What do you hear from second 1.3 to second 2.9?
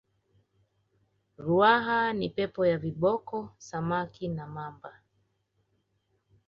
ruaha ni pepo ya